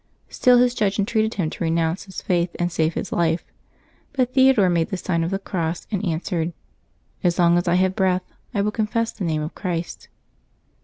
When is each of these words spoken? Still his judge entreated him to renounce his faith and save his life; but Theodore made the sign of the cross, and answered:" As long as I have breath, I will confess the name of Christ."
Still 0.29 0.57
his 0.57 0.73
judge 0.73 0.97
entreated 0.97 1.35
him 1.35 1.51
to 1.51 1.63
renounce 1.63 2.05
his 2.05 2.23
faith 2.23 2.55
and 2.57 2.71
save 2.71 2.95
his 2.95 3.11
life; 3.11 3.45
but 4.13 4.33
Theodore 4.33 4.67
made 4.67 4.89
the 4.89 4.97
sign 4.97 5.23
of 5.23 5.29
the 5.29 5.37
cross, 5.37 5.85
and 5.91 6.03
answered:" 6.03 6.53
As 7.23 7.37
long 7.37 7.55
as 7.55 7.67
I 7.67 7.75
have 7.75 7.95
breath, 7.95 8.23
I 8.51 8.61
will 8.63 8.71
confess 8.71 9.11
the 9.11 9.25
name 9.25 9.43
of 9.43 9.53
Christ." 9.53 10.07